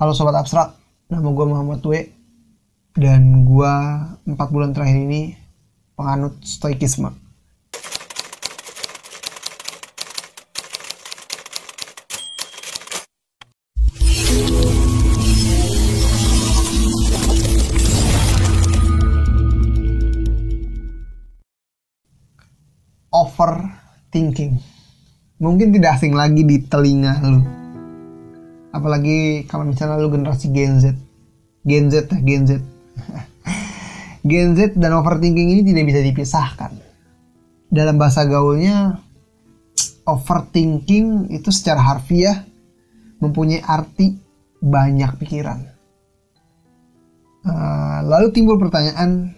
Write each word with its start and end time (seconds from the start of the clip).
Halo 0.00 0.16
Sobat 0.16 0.32
Abstrak, 0.32 0.80
nama 1.12 1.28
gue 1.28 1.44
Muhammad 1.44 1.84
W. 1.84 1.92
Dan 2.96 3.44
gue 3.44 3.74
4 4.24 4.32
bulan 4.48 4.72
terakhir 4.72 4.96
ini 4.96 5.36
penganut 5.92 6.40
stoikisme. 6.40 7.12
Overthinking. 23.12 24.56
Mungkin 25.44 25.76
tidak 25.76 26.00
asing 26.00 26.16
lagi 26.16 26.40
di 26.48 26.56
telinga 26.64 27.20
lu 27.20 27.59
apalagi 28.70 29.44
kalau 29.50 29.66
misalnya 29.66 29.98
lu 29.98 30.10
generasi 30.10 30.50
Gen 30.50 30.78
Z. 30.78 30.94
Gen 31.66 31.90
Z 31.90 32.10
ya 32.10 32.18
Gen 32.22 32.42
Z. 32.46 32.50
Gen 34.30 34.54
Z 34.54 34.78
dan 34.78 34.94
overthinking 34.96 35.48
ini 35.58 35.62
tidak 35.66 35.84
bisa 35.90 36.00
dipisahkan. 36.02 36.72
Dalam 37.70 37.98
bahasa 37.98 38.26
gaulnya 38.26 38.98
overthinking 40.06 41.30
itu 41.30 41.50
secara 41.54 41.78
harfiah 41.94 42.42
mempunyai 43.22 43.62
arti 43.62 44.18
banyak 44.58 45.10
pikiran. 45.20 45.60
Uh, 47.40 48.04
lalu 48.04 48.36
timbul 48.36 48.60
pertanyaan 48.60 49.32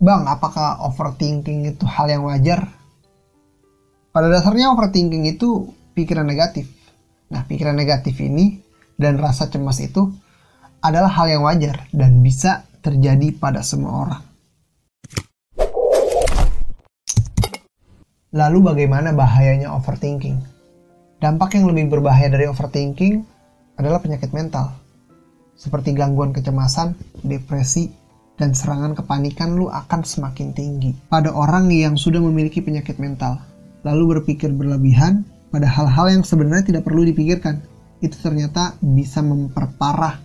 bang 0.00 0.22
apakah 0.24 0.80
overthinking 0.88 1.68
itu 1.68 1.84
hal 1.84 2.08
yang 2.08 2.24
wajar? 2.24 2.70
Pada 4.08 4.32
dasarnya 4.32 4.72
overthinking 4.72 5.28
itu 5.28 5.68
pikiran 5.92 6.24
negatif 6.24 6.77
Nah, 7.28 7.44
pikiran 7.44 7.76
negatif 7.76 8.16
ini 8.24 8.60
dan 8.96 9.20
rasa 9.20 9.52
cemas 9.52 9.78
itu 9.84 10.08
adalah 10.80 11.10
hal 11.10 11.26
yang 11.28 11.42
wajar 11.44 11.90
dan 11.92 12.24
bisa 12.24 12.64
terjadi 12.80 13.34
pada 13.36 13.60
semua 13.60 13.92
orang. 14.06 14.22
Lalu 18.28 18.58
bagaimana 18.60 19.16
bahayanya 19.16 19.72
overthinking? 19.72 20.36
Dampak 21.18 21.56
yang 21.56 21.66
lebih 21.72 21.98
berbahaya 21.98 22.28
dari 22.28 22.44
overthinking 22.46 23.24
adalah 23.80 23.98
penyakit 24.04 24.30
mental. 24.36 24.76
Seperti 25.58 25.96
gangguan 25.96 26.30
kecemasan, 26.30 26.94
depresi, 27.26 27.90
dan 28.38 28.54
serangan 28.54 28.94
kepanikan 28.94 29.58
lu 29.58 29.66
akan 29.66 30.06
semakin 30.06 30.54
tinggi 30.54 30.94
pada 31.10 31.34
orang 31.34 31.66
yang 31.74 31.98
sudah 31.98 32.22
memiliki 32.22 32.62
penyakit 32.62 33.02
mental. 33.02 33.42
Lalu 33.82 34.20
berpikir 34.20 34.54
berlebihan 34.54 35.26
pada 35.48 35.64
hal-hal 35.64 36.20
yang 36.20 36.24
sebenarnya 36.24 36.72
tidak 36.72 36.82
perlu 36.84 37.04
dipikirkan. 37.08 37.60
Itu 37.98 38.14
ternyata 38.20 38.78
bisa 38.78 39.24
memperparah 39.24 40.20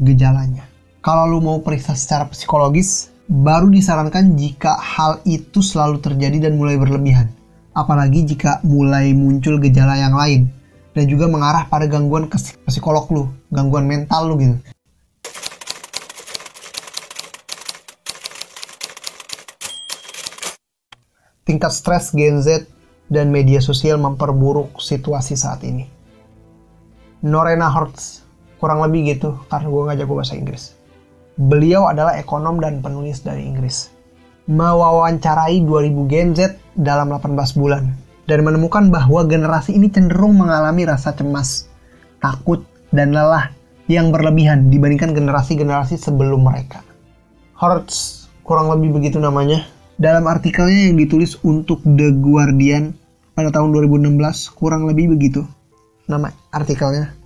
gejalanya. 0.00 0.64
Kalau 1.04 1.28
lu 1.28 1.40
mau 1.44 1.60
periksa 1.60 1.92
secara 1.96 2.28
psikologis, 2.28 3.12
baru 3.28 3.68
disarankan 3.68 4.36
jika 4.36 4.76
hal 4.76 5.20
itu 5.28 5.60
selalu 5.60 6.00
terjadi 6.00 6.50
dan 6.50 6.56
mulai 6.56 6.80
berlebihan. 6.80 7.28
Apalagi 7.76 8.26
jika 8.26 8.58
mulai 8.66 9.14
muncul 9.14 9.62
gejala 9.62 9.94
yang 9.96 10.16
lain 10.16 10.50
dan 10.90 11.04
juga 11.06 11.30
mengarah 11.30 11.70
pada 11.70 11.86
gangguan 11.86 12.26
ke 12.26 12.36
psikolog 12.66 13.06
lu, 13.14 13.24
gangguan 13.54 13.86
mental 13.86 14.32
lu 14.32 14.34
gitu. 14.40 14.56
Tingkat 21.46 21.72
stres 21.74 22.14
Gen 22.14 22.38
Z 22.42 22.66
dan 23.10 23.34
media 23.34 23.58
sosial 23.58 23.98
memperburuk 23.98 24.78
situasi 24.78 25.34
saat 25.34 25.66
ini. 25.66 25.84
Norena 27.26 27.68
Hortz, 27.68 28.24
kurang 28.62 28.80
lebih 28.80 29.12
gitu 29.12 29.36
karena 29.50 29.68
gue 29.68 29.82
ngajak 29.90 30.06
gue 30.06 30.16
bahasa 30.16 30.34
Inggris. 30.38 30.72
Beliau 31.36 31.90
adalah 31.90 32.16
ekonom 32.16 32.62
dan 32.62 32.80
penulis 32.80 33.20
dari 33.20 33.44
Inggris. 33.44 33.90
Mewawancarai 34.48 35.60
2000 35.62 36.10
Gen 36.10 36.28
Z 36.32 36.56
dalam 36.78 37.12
18 37.12 37.60
bulan 37.60 37.92
dan 38.30 38.46
menemukan 38.46 38.94
bahwa 38.94 39.26
generasi 39.26 39.74
ini 39.74 39.90
cenderung 39.90 40.38
mengalami 40.38 40.86
rasa 40.86 41.10
cemas, 41.12 41.66
takut, 42.22 42.62
dan 42.94 43.10
lelah 43.10 43.50
yang 43.90 44.14
berlebihan 44.14 44.70
dibandingkan 44.70 45.10
generasi-generasi 45.10 45.98
sebelum 45.98 46.46
mereka. 46.46 46.86
Hortz, 47.58 48.26
kurang 48.46 48.70
lebih 48.70 49.02
begitu 49.02 49.18
namanya, 49.18 49.66
dalam 49.98 50.30
artikelnya 50.30 50.88
yang 50.90 50.96
ditulis 50.96 51.36
untuk 51.42 51.82
The 51.84 52.14
Guardian 52.14 52.99
pada 53.40 53.56
tahun 53.56 53.72
2016 53.72 54.20
kurang 54.52 54.84
lebih 54.84 55.16
begitu 55.16 55.48
nama 56.04 56.28
artikelnya. 56.52 57.16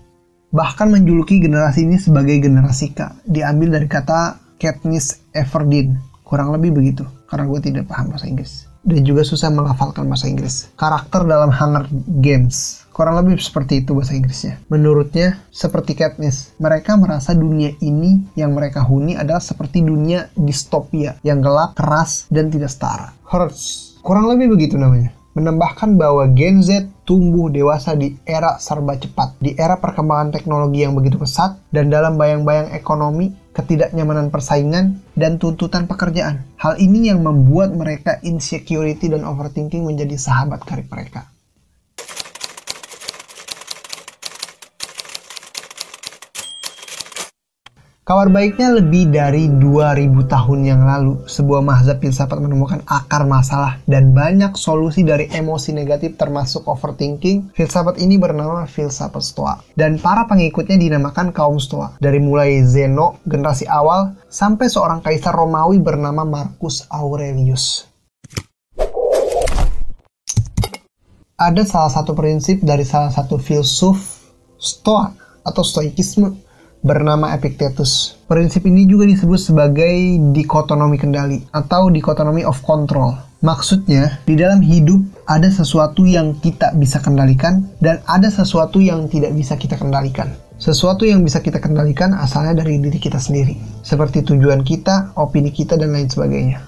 Bahkan 0.55 0.87
menjuluki 0.95 1.43
generasi 1.43 1.83
ini 1.83 1.99
sebagai 1.99 2.39
generasi 2.39 2.95
K. 2.95 3.27
Diambil 3.27 3.75
dari 3.75 3.91
kata 3.91 4.39
Katniss 4.63 5.19
Everdeen. 5.35 5.99
Kurang 6.23 6.55
lebih 6.55 6.71
begitu 6.71 7.03
karena 7.27 7.51
gue 7.51 7.59
tidak 7.59 7.91
paham 7.91 8.15
bahasa 8.15 8.31
Inggris. 8.31 8.71
Dan 8.87 9.03
juga 9.03 9.27
susah 9.27 9.51
menghafalkan 9.51 10.07
bahasa 10.07 10.31
Inggris. 10.31 10.71
Karakter 10.79 11.27
dalam 11.27 11.51
Hunger 11.51 11.91
Games. 12.23 12.87
Kurang 12.95 13.19
lebih 13.19 13.43
seperti 13.43 13.83
itu 13.83 13.91
bahasa 13.99 14.15
Inggrisnya. 14.15 14.63
Menurutnya, 14.71 15.43
seperti 15.51 15.99
Katniss, 15.99 16.55
mereka 16.63 16.95
merasa 16.95 17.35
dunia 17.35 17.75
ini 17.83 18.23
yang 18.39 18.55
mereka 18.55 18.87
huni 18.87 19.19
adalah 19.19 19.43
seperti 19.43 19.83
dunia 19.83 20.31
distopia 20.39 21.19
yang 21.27 21.43
gelap, 21.43 21.75
keras, 21.75 22.31
dan 22.31 22.55
tidak 22.55 22.71
setara. 22.71 23.11
Hertz, 23.27 23.99
kurang 24.05 24.31
lebih 24.31 24.55
begitu 24.55 24.79
namanya 24.79 25.14
menambahkan 25.35 25.99
bahwa 25.99 26.31
Gen 26.33 26.63
Z 26.63 26.89
tumbuh 27.03 27.51
dewasa 27.51 27.99
di 27.99 28.15
era 28.23 28.57
serba 28.63 28.95
cepat, 28.95 29.37
di 29.43 29.53
era 29.59 29.77
perkembangan 29.83 30.31
teknologi 30.31 30.87
yang 30.87 30.95
begitu 30.95 31.19
pesat, 31.19 31.59
dan 31.75 31.91
dalam 31.91 32.15
bayang-bayang 32.15 32.71
ekonomi, 32.71 33.35
ketidaknyamanan 33.51 34.31
persaingan, 34.31 35.03
dan 35.19 35.43
tuntutan 35.43 35.91
pekerjaan. 35.91 36.47
Hal 36.55 36.79
ini 36.79 37.11
yang 37.11 37.21
membuat 37.27 37.75
mereka 37.75 38.23
insecurity 38.23 39.11
dan 39.11 39.27
overthinking 39.27 39.83
menjadi 39.83 40.15
sahabat 40.15 40.63
karib 40.63 40.87
mereka. 40.89 41.34
Kabar 48.05 48.29
baiknya 48.29 48.69
lebih 48.69 49.09
dari 49.09 49.49
2000 49.49 50.29
tahun 50.29 50.61
yang 50.61 50.85
lalu, 50.85 51.25
sebuah 51.25 51.65
mazhab 51.65 52.05
filsafat 52.05 52.37
menemukan 52.37 52.85
akar 52.85 53.25
masalah 53.25 53.81
dan 53.89 54.13
banyak 54.13 54.53
solusi 54.61 55.01
dari 55.01 55.25
emosi 55.33 55.73
negatif 55.73 56.21
termasuk 56.21 56.69
overthinking. 56.69 57.57
Filsafat 57.57 57.97
ini 57.97 58.21
bernama 58.21 58.69
filsafat 58.69 59.25
Stoa 59.25 59.57
dan 59.73 59.97
para 59.97 60.29
pengikutnya 60.29 60.77
dinamakan 60.77 61.33
kaum 61.33 61.57
Stoa. 61.57 61.97
Dari 61.97 62.21
mulai 62.21 62.61
Zeno, 62.69 63.25
generasi 63.25 63.65
awal, 63.65 64.13
sampai 64.29 64.69
seorang 64.69 65.01
kaisar 65.01 65.33
Romawi 65.33 65.81
bernama 65.81 66.29
Marcus 66.29 66.85
Aurelius. 66.93 67.89
Ada 71.41 71.65
salah 71.65 71.89
satu 71.89 72.13
prinsip 72.13 72.61
dari 72.61 72.85
salah 72.85 73.09
satu 73.09 73.41
filsuf 73.41 74.29
Stoa 74.61 75.09
atau 75.41 75.65
Stoikisme 75.65 76.44
bernama 76.85 77.33
Epictetus. 77.33 78.21
Prinsip 78.29 78.69
ini 78.69 78.85
juga 78.85 79.09
disebut 79.09 79.41
sebagai 79.41 80.21
dikotonomi 80.37 81.01
kendali 81.01 81.41
atau 81.51 81.89
dikotonomi 81.89 82.45
of 82.45 82.61
control. 82.61 83.17
Maksudnya, 83.41 84.21
di 84.29 84.37
dalam 84.37 84.61
hidup 84.61 85.01
ada 85.25 85.49
sesuatu 85.49 86.05
yang 86.05 86.37
kita 86.45 86.77
bisa 86.77 87.01
kendalikan 87.01 87.65
dan 87.81 88.05
ada 88.05 88.29
sesuatu 88.29 88.81
yang 88.81 89.09
tidak 89.09 89.33
bisa 89.33 89.57
kita 89.57 89.81
kendalikan. 89.81 90.33
Sesuatu 90.61 91.05
yang 91.05 91.25
bisa 91.25 91.41
kita 91.41 91.61
kendalikan 91.61 92.15
asalnya 92.17 92.65
dari 92.65 92.81
diri 92.81 92.97
kita 92.97 93.21
sendiri, 93.21 93.57
seperti 93.85 94.25
tujuan 94.25 94.65
kita, 94.65 95.13
opini 95.19 95.53
kita, 95.53 95.77
dan 95.77 95.93
lain 95.93 96.09
sebagainya. 96.09 96.63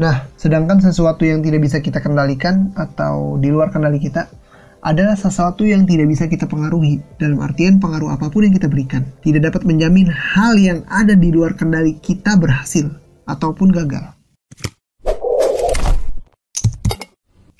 Nah, 0.00 0.24
sedangkan 0.40 0.80
sesuatu 0.80 1.28
yang 1.28 1.44
tidak 1.44 1.60
bisa 1.60 1.84
kita 1.84 2.00
kendalikan 2.00 2.72
atau 2.80 3.36
di 3.36 3.52
luar 3.52 3.68
kendali 3.68 4.00
kita 4.00 4.32
adalah 4.82 5.14
sesuatu 5.14 5.62
yang 5.62 5.86
tidak 5.86 6.10
bisa 6.10 6.26
kita 6.26 6.50
pengaruhi. 6.50 6.98
Dalam 7.14 7.38
artian 7.38 7.78
pengaruh 7.78 8.10
apa 8.10 8.26
pun 8.28 8.50
yang 8.50 8.54
kita 8.54 8.66
berikan. 8.66 9.06
Tidak 9.22 9.38
dapat 9.38 9.62
menjamin 9.62 10.10
hal 10.10 10.58
yang 10.58 10.82
ada 10.90 11.14
di 11.14 11.30
luar 11.30 11.54
kendali 11.54 12.02
kita 12.02 12.34
berhasil 12.34 12.90
ataupun 13.30 13.70
gagal. 13.70 14.10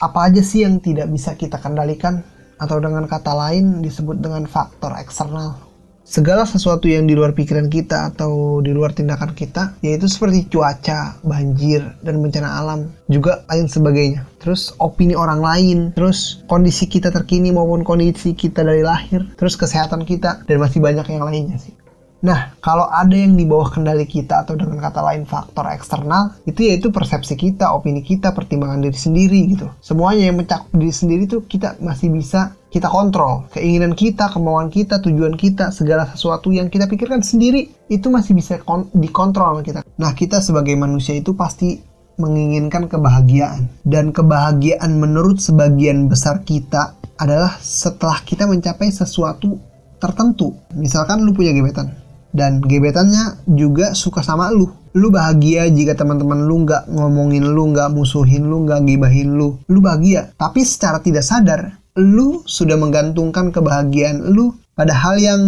Apa 0.03 0.19
aja 0.27 0.43
sih 0.43 0.67
yang 0.67 0.83
tidak 0.83 1.07
bisa 1.15 1.39
kita 1.39 1.63
kendalikan? 1.63 2.27
Atau 2.59 2.83
dengan 2.83 3.07
kata 3.07 3.35
lain 3.35 3.83
disebut 3.83 4.19
dengan 4.19 4.47
faktor 4.51 4.95
eksternal 4.99 5.72
segala 6.13 6.45
sesuatu 6.45 6.85
yang 6.93 7.09
di 7.09 7.17
luar 7.17 7.33
pikiran 7.33 7.73
kita 7.73 8.13
atau 8.13 8.61
di 8.61 8.69
luar 8.77 8.93
tindakan 8.93 9.33
kita 9.33 9.81
yaitu 9.81 10.05
seperti 10.05 10.45
cuaca, 10.53 11.17
banjir, 11.25 11.81
dan 12.05 12.21
bencana 12.21 12.61
alam 12.61 12.93
juga 13.09 13.49
lain 13.49 13.65
sebagainya. 13.65 14.29
Terus 14.37 14.77
opini 14.77 15.17
orang 15.17 15.41
lain, 15.41 15.79
terus 15.97 16.45
kondisi 16.53 16.85
kita 16.85 17.09
terkini 17.09 17.49
maupun 17.49 17.81
kondisi 17.81 18.37
kita 18.37 18.61
dari 18.61 18.85
lahir, 18.85 19.25
terus 19.41 19.57
kesehatan 19.57 20.05
kita 20.05 20.45
dan 20.45 20.61
masih 20.61 20.85
banyak 20.85 21.09
yang 21.09 21.25
lainnya 21.25 21.57
sih. 21.57 21.73
Nah, 22.23 22.55
kalau 22.63 22.87
ada 22.87 23.19
yang 23.19 23.35
di 23.35 23.43
bawah 23.43 23.67
kendali 23.67 24.07
kita 24.07 24.47
atau 24.47 24.55
dengan 24.55 24.79
kata 24.79 25.03
lain 25.03 25.27
faktor 25.27 25.67
eksternal, 25.75 26.39
itu 26.47 26.63
yaitu 26.71 26.95
persepsi 26.95 27.35
kita, 27.35 27.75
opini 27.75 27.99
kita, 27.99 28.31
pertimbangan 28.31 28.79
diri 28.79 28.95
sendiri 28.95 29.41
gitu. 29.51 29.67
Semuanya 29.83 30.31
yang 30.31 30.39
mencakup 30.39 30.71
diri 30.71 30.95
sendiri 30.95 31.27
itu 31.27 31.43
kita 31.43 31.83
masih 31.83 32.15
bisa 32.15 32.55
kita 32.71 32.87
kontrol. 32.87 33.51
Keinginan 33.51 33.99
kita, 33.99 34.31
kemauan 34.31 34.71
kita, 34.71 35.03
tujuan 35.03 35.35
kita, 35.35 35.75
segala 35.75 36.07
sesuatu 36.15 36.55
yang 36.55 36.71
kita 36.71 36.87
pikirkan 36.87 37.27
sendiri 37.27 37.91
itu 37.91 38.07
masih 38.07 38.39
bisa 38.39 38.63
dikontrol 38.95 39.59
sama 39.59 39.63
kita. 39.67 39.81
Nah, 39.99 40.15
kita 40.15 40.39
sebagai 40.39 40.79
manusia 40.79 41.19
itu 41.19 41.35
pasti 41.35 41.83
menginginkan 42.23 42.87
kebahagiaan. 42.87 43.67
Dan 43.83 44.15
kebahagiaan 44.15 44.95
menurut 44.95 45.43
sebagian 45.43 46.07
besar 46.07 46.47
kita 46.47 46.95
adalah 47.19 47.59
setelah 47.59 48.23
kita 48.23 48.47
mencapai 48.47 48.95
sesuatu 48.95 49.59
tertentu. 49.99 50.55
Misalkan 50.79 51.27
lu 51.27 51.35
punya 51.35 51.51
gebetan 51.51 52.02
dan 52.33 52.65
gebetannya 52.65 53.45
juga 53.45 53.93
suka 53.93 54.25
sama 54.25 54.49
lu. 54.51 54.67
Lu 54.93 55.09
bahagia 55.09 55.69
jika 55.73 55.97
teman-teman 55.97 56.45
lu 56.45 56.65
nggak 56.69 56.89
ngomongin 56.89 57.45
lu, 57.49 57.73
nggak 57.73 57.93
musuhin 57.93 58.49
lu, 58.49 58.65
nggak 58.65 58.85
gibahin 58.89 59.37
lu. 59.37 59.61
Lu 59.69 59.79
bahagia. 59.81 60.33
Tapi 60.37 60.65
secara 60.65 61.01
tidak 61.01 61.25
sadar, 61.25 61.81
lu 61.97 62.45
sudah 62.45 62.77
menggantungkan 62.77 63.53
kebahagiaan 63.53 64.33
lu 64.33 64.53
pada 64.73 64.93
hal 64.97 65.21
yang 65.21 65.43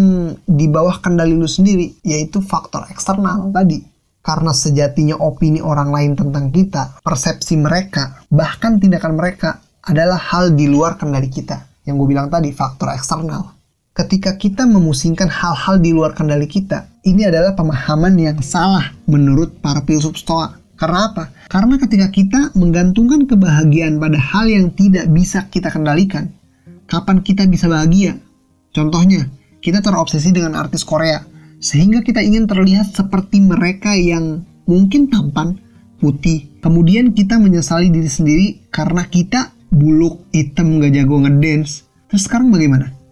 di 0.44 0.69
bawah 0.69 1.00
kendali 1.00 1.36
lu 1.36 1.48
sendiri, 1.48 1.96
yaitu 2.04 2.40
faktor 2.44 2.88
eksternal 2.92 3.48
tadi. 3.52 3.81
Karena 4.25 4.56
sejatinya 4.56 5.20
opini 5.20 5.60
orang 5.60 5.92
lain 5.92 6.12
tentang 6.16 6.48
kita, 6.48 7.04
persepsi 7.04 7.60
mereka, 7.60 8.25
bahkan 8.32 8.81
tindakan 8.81 9.20
mereka 9.20 9.60
adalah 9.84 10.16
hal 10.16 10.56
di 10.56 10.64
luar 10.64 10.96
kendali 10.96 11.28
kita. 11.28 11.84
Yang 11.84 12.00
gue 12.00 12.08
bilang 12.08 12.32
tadi, 12.32 12.48
faktor 12.48 12.96
eksternal 12.96 13.63
ketika 13.94 14.35
kita 14.35 14.67
memusingkan 14.67 15.31
hal-hal 15.31 15.79
di 15.79 15.94
luar 15.94 16.19
kendali 16.19 16.50
kita, 16.50 16.91
ini 17.06 17.31
adalah 17.31 17.55
pemahaman 17.55 18.19
yang 18.19 18.43
salah 18.43 18.91
menurut 19.06 19.62
para 19.62 19.87
filsuf 19.87 20.19
Stoa. 20.19 20.58
Karena 20.75 21.14
apa? 21.14 21.31
Karena 21.46 21.79
ketika 21.79 22.11
kita 22.11 22.41
menggantungkan 22.58 23.31
kebahagiaan 23.31 24.02
pada 24.02 24.19
hal 24.19 24.50
yang 24.50 24.75
tidak 24.75 25.06
bisa 25.14 25.46
kita 25.46 25.70
kendalikan, 25.70 26.35
kapan 26.91 27.23
kita 27.23 27.46
bisa 27.46 27.70
bahagia? 27.70 28.19
Contohnya, 28.75 29.31
kita 29.62 29.79
terobsesi 29.79 30.35
dengan 30.35 30.58
artis 30.58 30.82
Korea, 30.82 31.23
sehingga 31.62 32.02
kita 32.02 32.19
ingin 32.19 32.50
terlihat 32.50 32.91
seperti 32.91 33.38
mereka 33.38 33.94
yang 33.94 34.43
mungkin 34.67 35.06
tampan, 35.06 35.55
putih. 36.02 36.50
Kemudian 36.58 37.14
kita 37.14 37.38
menyesali 37.38 37.94
diri 37.94 38.11
sendiri 38.11 38.46
karena 38.75 39.06
kita 39.06 39.55
buluk, 39.70 40.26
hitam, 40.35 40.82
gak 40.82 40.91
jago 40.91 41.23
ngedance. 41.23 41.87
Terus 42.11 42.26
sekarang 42.26 42.50
bagaimana? 42.50 43.03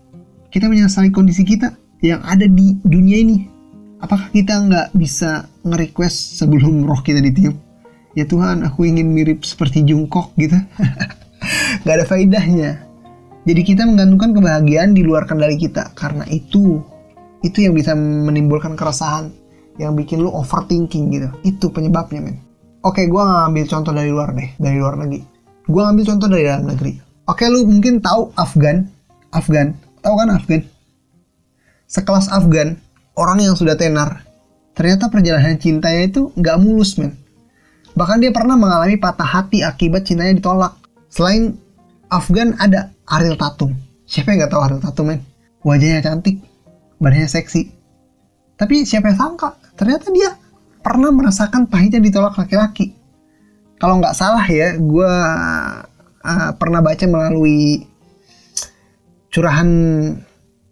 Kita 0.52 0.68
menyelesaikan 0.68 1.16
kondisi 1.16 1.48
kita 1.48 1.72
yang 2.04 2.20
ada 2.28 2.44
di 2.44 2.76
dunia 2.84 3.24
ini. 3.24 3.48
Apakah 4.04 4.28
kita 4.28 4.60
nggak 4.68 4.88
bisa 4.92 5.48
nge-request 5.64 6.36
sebelum 6.36 6.84
roh 6.84 7.00
kita 7.00 7.24
ditiup? 7.24 7.56
Ya 8.12 8.28
Tuhan, 8.28 8.60
aku 8.68 8.84
ingin 8.84 9.08
mirip 9.08 9.48
seperti 9.48 9.80
Jungkook 9.88 10.36
gitu. 10.36 10.60
gak 11.88 11.94
ada 11.96 12.04
faedahnya. 12.04 12.84
Jadi 13.48 13.60
kita 13.64 13.88
menggantungkan 13.88 14.36
kebahagiaan 14.36 14.92
di 14.92 15.00
luar 15.00 15.24
kendali 15.24 15.56
kita. 15.56 15.96
Karena 15.96 16.28
itu, 16.28 16.84
itu 17.40 17.58
yang 17.64 17.72
bisa 17.72 17.96
menimbulkan 17.96 18.76
keresahan. 18.76 19.32
Yang 19.80 20.04
bikin 20.04 20.20
lu 20.20 20.28
overthinking 20.28 21.08
gitu. 21.08 21.28
Itu 21.40 21.72
penyebabnya 21.72 22.20
men. 22.20 22.36
Oke, 22.84 23.08
gue 23.08 23.22
ngambil 23.22 23.64
contoh 23.64 23.96
dari 23.96 24.12
luar 24.12 24.36
deh. 24.36 24.52
Dari 24.60 24.76
luar 24.76 25.00
negeri. 25.00 25.24
Gue 25.64 25.80
ngambil 25.80 26.04
contoh 26.12 26.28
dari 26.28 26.44
dalam 26.44 26.68
negeri. 26.68 26.92
Oke, 27.24 27.48
lu 27.48 27.64
mungkin 27.64 28.04
tahu 28.04 28.36
Afgan. 28.36 28.92
Afgan 29.32 29.72
Tahu 30.02 30.14
kan 30.18 30.28
Afgan? 30.34 30.62
Sekelas 31.86 32.26
Afgan, 32.28 32.76
orang 33.14 33.38
yang 33.38 33.54
sudah 33.54 33.78
tenar, 33.78 34.26
ternyata 34.74 35.06
perjalanan 35.06 35.54
cintanya 35.62 36.10
itu 36.10 36.34
nggak 36.34 36.58
mulus, 36.58 36.98
men. 36.98 37.14
Bahkan 37.94 38.18
dia 38.24 38.34
pernah 38.34 38.58
mengalami 38.58 38.98
patah 38.98 39.28
hati 39.28 39.62
akibat 39.62 40.08
cintanya 40.08 40.34
ditolak. 40.34 40.74
Selain 41.12 41.54
Afgan 42.10 42.58
ada 42.58 42.90
Ariel 43.06 43.38
Tatum. 43.38 43.76
Siapa 44.08 44.32
yang 44.32 44.44
nggak 44.44 44.52
tahu 44.52 44.62
Ariel 44.66 44.82
Tatum, 44.82 45.06
men? 45.12 45.20
Wajahnya 45.62 46.02
cantik, 46.02 46.42
badannya 46.98 47.30
seksi. 47.30 47.70
Tapi 48.58 48.82
siapa 48.82 49.14
yang 49.14 49.18
sangka? 49.20 49.54
Ternyata 49.78 50.10
dia 50.10 50.34
pernah 50.82 51.14
merasakan 51.14 51.70
pahitnya 51.70 52.02
ditolak 52.02 52.34
laki-laki. 52.34 52.98
Kalau 53.78 54.02
nggak 54.02 54.18
salah 54.18 54.42
ya, 54.46 54.74
gue 54.78 55.12
uh, 56.22 56.50
pernah 56.58 56.80
baca 56.82 57.04
melalui 57.06 57.86
curahan 59.32 59.68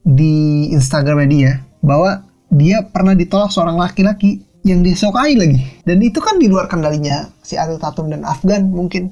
di 0.05 0.69
Instagramnya 0.77 1.29
dia 1.29 1.53
bahwa 1.81 2.21
dia 2.53 2.85
pernah 2.85 3.17
ditolak 3.17 3.49
seorang 3.49 3.81
laki-laki 3.81 4.45
yang 4.61 4.85
dia 4.85 4.93
sukai 4.93 5.33
lagi. 5.35 5.65
Dan 5.83 6.05
itu 6.05 6.21
kan 6.21 6.37
di 6.37 6.47
luar 6.47 6.69
kendalinya 6.69 7.33
si 7.41 7.57
Ariel 7.57 7.81
Tatum 7.81 8.13
dan 8.13 8.23
Afgan. 8.29 8.69
Mungkin 8.69 9.09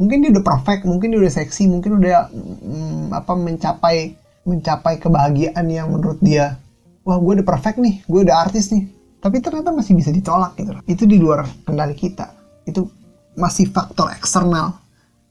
mungkin 0.00 0.16
dia 0.24 0.30
udah 0.32 0.44
perfect 0.46 0.86
mungkin 0.86 1.12
dia 1.12 1.20
udah 1.20 1.34
seksi 1.34 1.66
mungkin 1.66 1.98
udah 1.98 2.30
mm, 2.30 3.10
apa 3.10 3.34
mencapai 3.34 4.14
mencapai 4.46 4.94
kebahagiaan 5.02 5.66
yang 5.66 5.90
menurut 5.90 6.22
dia 6.22 6.54
wah 7.02 7.18
gue 7.18 7.42
udah 7.42 7.46
perfect 7.46 7.82
nih 7.82 8.00
gue 8.08 8.20
udah 8.24 8.48
artis 8.48 8.72
nih. 8.72 8.88
Tapi 9.18 9.42
ternyata 9.42 9.74
masih 9.74 9.98
bisa 9.98 10.14
ditolak 10.14 10.54
gitu. 10.56 10.72
Itu 10.86 11.04
di 11.04 11.18
luar 11.18 11.44
kendali 11.66 11.98
kita. 11.98 12.32
Itu 12.64 12.86
masih 13.34 13.66
faktor 13.68 14.14
eksternal. 14.14 14.78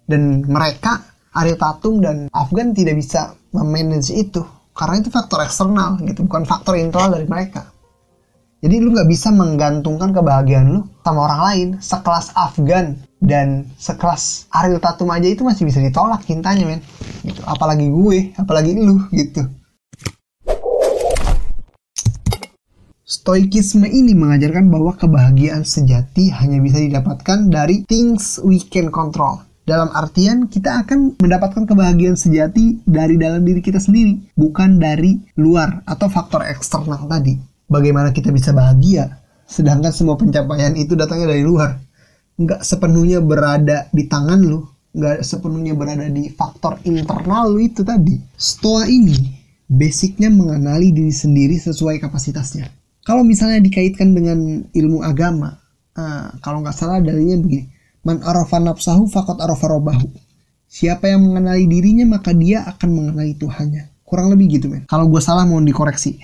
Dan 0.08 0.44
mereka 0.44 1.17
Ariel 1.38 1.62
Tatum 1.62 2.02
dan 2.02 2.34
Afgan 2.34 2.74
tidak 2.74 2.98
bisa 2.98 3.38
memanage 3.54 4.10
itu. 4.10 4.42
Karena 4.74 5.02
itu 5.02 5.10
faktor 5.14 5.46
eksternal 5.46 6.02
gitu 6.06 6.26
bukan 6.26 6.46
faktor 6.50 6.78
internal 6.78 7.14
dari 7.14 7.30
mereka. 7.30 7.70
Jadi 8.58 8.82
lu 8.82 8.90
nggak 8.90 9.06
bisa 9.06 9.30
menggantungkan 9.30 10.10
kebahagiaan 10.18 10.74
lu 10.74 10.82
sama 11.06 11.30
orang 11.30 11.42
lain. 11.46 11.68
Sekelas 11.78 12.34
Afgan 12.34 12.98
dan 13.22 13.70
sekelas 13.78 14.50
Ariel 14.50 14.82
Tatum 14.82 15.14
aja 15.14 15.30
itu 15.30 15.46
masih 15.46 15.70
bisa 15.70 15.78
ditolak 15.78 16.26
cintanya 16.26 16.66
men. 16.66 16.82
Gitu. 17.22 17.42
Apalagi 17.46 17.86
gue 17.86 18.34
apalagi 18.38 18.74
lu 18.74 19.06
gitu. 19.14 19.46
Stoikisme 23.08 23.88
ini 23.88 24.12
mengajarkan 24.12 24.68
bahwa 24.68 24.92
kebahagiaan 25.00 25.64
sejati 25.64 26.28
hanya 26.28 26.60
bisa 26.60 26.76
didapatkan 26.76 27.48
dari 27.48 27.88
things 27.88 28.36
we 28.44 28.60
can 28.60 28.92
control 28.92 29.47
dalam 29.68 29.92
artian 29.92 30.48
kita 30.48 30.88
akan 30.88 31.20
mendapatkan 31.20 31.68
kebahagiaan 31.68 32.16
sejati 32.16 32.80
dari 32.88 33.20
dalam 33.20 33.44
diri 33.44 33.60
kita 33.60 33.84
sendiri, 33.84 34.32
bukan 34.40 34.80
dari 34.80 35.20
luar 35.36 35.84
atau 35.84 36.08
faktor 36.08 36.48
eksternal 36.48 37.04
tadi. 37.12 37.36
Bagaimana 37.68 38.16
kita 38.16 38.32
bisa 38.32 38.56
bahagia, 38.56 39.20
sedangkan 39.44 39.92
semua 39.92 40.16
pencapaian 40.16 40.72
itu 40.80 40.96
datangnya 40.96 41.36
dari 41.36 41.44
luar. 41.44 41.76
Nggak 42.40 42.64
sepenuhnya 42.64 43.20
berada 43.20 43.92
di 43.92 44.08
tangan 44.08 44.40
lu, 44.40 44.64
nggak 44.96 45.20
sepenuhnya 45.20 45.76
berada 45.76 46.08
di 46.08 46.32
faktor 46.32 46.80
internal 46.88 47.52
lu 47.52 47.60
itu 47.68 47.84
tadi. 47.84 48.16
Stoa 48.40 48.88
ini 48.88 49.36
basicnya 49.68 50.32
mengenali 50.32 50.96
diri 50.96 51.12
sendiri 51.12 51.60
sesuai 51.60 52.00
kapasitasnya. 52.00 52.72
Kalau 53.04 53.28
misalnya 53.28 53.60
dikaitkan 53.60 54.16
dengan 54.16 54.64
ilmu 54.72 55.04
agama, 55.04 55.60
uh, 56.00 56.32
kalau 56.40 56.64
nggak 56.64 56.72
salah 56.72 57.04
dalilnya 57.04 57.36
begini 57.36 57.76
Man 58.08 58.24
arafa 58.24 58.56
nafsahu 58.64 59.12
fakot 59.12 59.36
arafa 59.44 59.68
robahu. 59.68 60.08
Siapa 60.64 61.12
yang 61.12 61.28
mengenali 61.28 61.68
dirinya 61.68 62.08
maka 62.08 62.32
dia 62.32 62.64
akan 62.64 62.90
mengenali 62.96 63.36
Tuhannya. 63.36 64.00
Kurang 64.08 64.32
lebih 64.32 64.48
gitu 64.56 64.72
men. 64.72 64.88
Kalau 64.88 65.12
gue 65.12 65.20
salah 65.20 65.44
mohon 65.44 65.68
dikoreksi. 65.68 66.24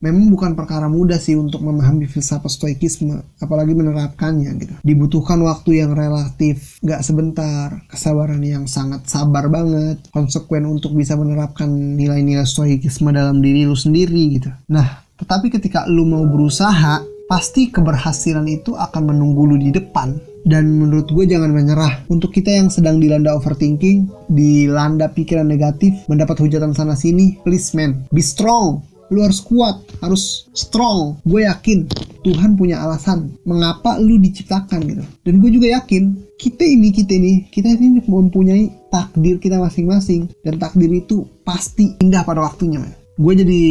memang 0.00 0.32
bukan 0.32 0.56
perkara 0.56 0.88
mudah 0.88 1.20
sih 1.20 1.36
untuk 1.36 1.60
memahami 1.60 2.08
filsafat 2.08 2.48
stoikisme, 2.48 3.20
apalagi 3.36 3.76
menerapkannya 3.76 4.50
gitu. 4.56 4.74
Dibutuhkan 4.80 5.36
waktu 5.44 5.84
yang 5.84 5.92
relatif 5.92 6.80
gak 6.80 7.04
sebentar, 7.04 7.84
kesabaran 7.92 8.40
yang 8.40 8.64
sangat 8.64 9.04
sabar 9.06 9.52
banget, 9.52 10.00
konsekuen 10.08 10.64
untuk 10.64 10.96
bisa 10.96 11.14
menerapkan 11.20 11.68
nilai-nilai 11.70 12.48
stoikisme 12.48 13.12
dalam 13.12 13.44
diri 13.44 13.68
lu 13.68 13.76
sendiri 13.76 14.40
gitu. 14.40 14.50
Nah, 14.72 15.04
tetapi 15.20 15.52
ketika 15.52 15.84
lu 15.84 16.08
mau 16.08 16.24
berusaha, 16.24 17.04
pasti 17.28 17.68
keberhasilan 17.70 18.48
itu 18.48 18.74
akan 18.74 19.14
menunggu 19.14 19.54
lu 19.54 19.56
di 19.60 19.70
depan. 19.70 20.16
Dan 20.40 20.80
menurut 20.80 21.12
gue 21.12 21.28
jangan 21.28 21.52
menyerah. 21.52 22.08
Untuk 22.08 22.32
kita 22.32 22.48
yang 22.48 22.72
sedang 22.72 22.96
dilanda 22.96 23.36
overthinking, 23.36 24.08
dilanda 24.32 25.12
pikiran 25.12 25.44
negatif, 25.44 25.92
mendapat 26.08 26.40
hujatan 26.40 26.72
sana 26.72 26.96
sini, 26.96 27.36
please 27.44 27.76
man, 27.76 28.08
be 28.08 28.24
strong. 28.24 28.80
Lu 29.12 29.20
harus 29.20 29.44
kuat, 29.44 29.76
harus 30.00 30.48
strong. 30.56 31.20
Gue 31.28 31.44
yakin 31.44 31.84
Tuhan 32.24 32.56
punya 32.56 32.80
alasan 32.80 33.36
mengapa 33.44 34.00
lu 34.00 34.16
diciptakan 34.16 34.80
gitu. 34.88 35.04
Dan 35.26 35.44
gue 35.44 35.50
juga 35.52 35.76
yakin 35.76 36.34
kita 36.40 36.64
ini, 36.64 36.88
kita 36.88 37.12
ini, 37.18 37.32
kita 37.52 37.68
ini 37.76 38.00
mempunyai 38.06 38.88
takdir 38.88 39.36
kita 39.36 39.60
masing-masing. 39.60 40.30
Dan 40.40 40.56
takdir 40.56 40.88
itu 40.88 41.28
pasti 41.44 42.00
indah 42.00 42.24
pada 42.24 42.40
waktunya 42.40 42.80
man 42.80 42.99
gue 43.20 43.32
jadi 43.36 43.62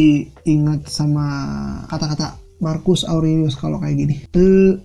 ingat 0.46 0.86
sama 0.86 1.26
kata-kata 1.90 2.38
Marcus 2.62 3.02
Aurelius 3.08 3.58
kalau 3.58 3.82
kayak 3.82 3.96
gini. 3.98 4.16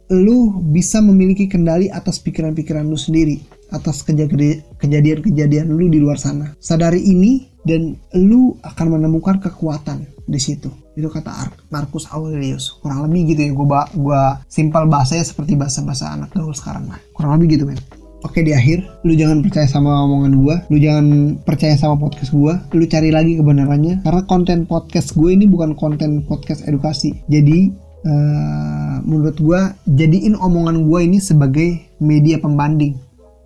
Lu 0.09 0.57
bisa 0.73 1.03
memiliki 1.05 1.45
kendali 1.45 1.91
atas 1.91 2.17
pikiran-pikiran 2.23 2.87
lu 2.87 2.97
sendiri, 2.97 3.43
atas 3.69 4.01
kejadian-kejadian 4.01 5.69
lu 5.69 5.91
di 5.91 5.99
luar 6.01 6.17
sana. 6.17 6.55
Sadari 6.57 7.03
ini 7.03 7.45
dan 7.61 7.93
lu 8.15 8.55
akan 8.63 8.97
menemukan 8.97 9.37
kekuatan 9.43 10.07
di 10.25 10.39
situ. 10.41 10.71
Itu 10.95 11.11
kata 11.11 11.51
Marcus 11.69 12.07
Aurelius. 12.07 12.79
Kurang 12.79 13.05
lebih 13.05 13.35
gitu 13.35 13.41
ya. 13.43 13.51
Gue 13.51 13.67
gua 13.99 14.39
simpel 14.47 14.87
bahasanya 14.87 15.27
seperti 15.27 15.59
bahasa-bahasa 15.59 16.15
anak 16.15 16.31
gaul 16.31 16.55
sekarang 16.55 16.87
lah. 16.87 16.97
Kurang 17.11 17.35
lebih 17.37 17.59
gitu 17.59 17.67
men. 17.67 17.77
Oke 18.25 18.41
di 18.41 18.57
akhir, 18.57 19.05
lu 19.05 19.13
jangan 19.13 19.45
percaya 19.45 19.69
sama 19.69 20.01
omongan 20.01 20.33
gue, 20.41 20.55
lu 20.73 20.81
jangan 20.81 21.37
percaya 21.45 21.77
sama 21.77 21.93
podcast 21.93 22.33
gue, 22.33 22.53
lu 22.73 22.89
cari 22.89 23.13
lagi 23.13 23.37
kebenarannya. 23.37 24.01
Karena 24.01 24.25
konten 24.25 24.65
podcast 24.65 25.13
gue 25.13 25.29
ini 25.29 25.45
bukan 25.45 25.77
konten 25.77 26.25
podcast 26.25 26.65
edukasi. 26.65 27.21
Jadi 27.29 27.69
uh, 28.01 28.97
menurut 29.05 29.37
gue, 29.37 29.61
jadiin 29.93 30.33
omongan 30.41 30.89
gue 30.89 30.99
ini 31.05 31.21
sebagai 31.21 31.85
media 32.01 32.41
pembanding 32.41 32.97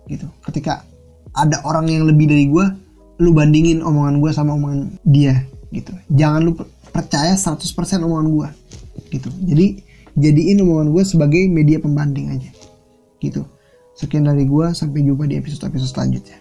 gitu. 0.08 0.24
Ketika 0.48 0.88
ada 1.36 1.60
orang 1.68 1.92
yang 1.92 2.08
lebih 2.08 2.32
dari 2.32 2.48
gue, 2.48 2.64
lu 3.20 3.36
bandingin 3.36 3.84
omongan 3.84 4.16
gue 4.24 4.32
sama 4.32 4.56
omongan 4.56 4.96
dia 5.04 5.44
gitu. 5.76 5.92
Jangan 6.08 6.40
lu 6.40 6.56
percaya 6.88 7.36
100% 7.36 7.68
omongan 8.00 8.26
gue 8.32 8.48
gitu. 9.12 9.28
Jadi 9.44 9.84
jadiin 10.16 10.64
omongan 10.64 10.88
gue 10.88 11.04
sebagai 11.04 11.52
media 11.52 11.76
pembanding 11.76 12.32
aja 12.32 12.48
gitu. 13.20 13.44
Sekian 14.00 14.24
dari 14.24 14.48
gue, 14.48 14.72
sampai 14.72 15.04
jumpa 15.04 15.28
di 15.28 15.36
episode-episode 15.36 15.92
selanjutnya. 15.92 16.39